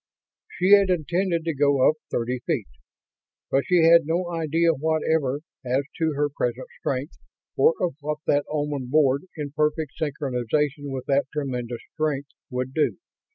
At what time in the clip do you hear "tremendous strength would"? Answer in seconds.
11.31-12.73